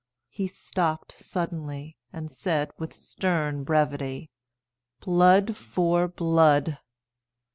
[0.31, 4.31] He stopped suddenly, and said, with stern brevity,
[4.99, 6.79] "Blood for blood."